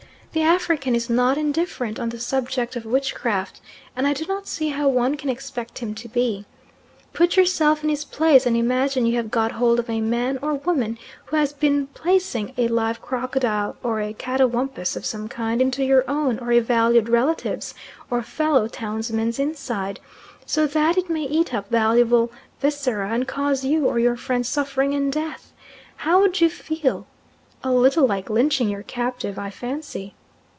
[0.33, 3.59] The African is not indifferent on the subject of witchcraft,
[3.97, 6.45] and I do not see how one can expect him to be.
[7.11, 10.53] Put yourself in his place and imagine you have got hold of a man or
[10.53, 15.83] woman who has been placing a live crocodile or a catawumpus of some kind into
[15.83, 17.73] your own or a valued relative's,
[18.09, 19.99] or fellow townsman's inside,
[20.45, 22.31] so that it may eat up valuable
[22.61, 25.51] viscera, and cause you or your friend suffering and death.
[25.97, 27.05] How would you feel?
[27.65, 30.13] A little like lynching your captive, I fancy.